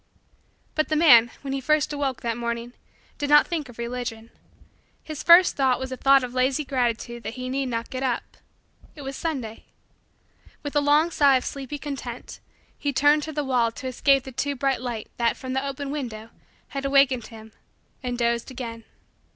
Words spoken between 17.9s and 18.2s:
and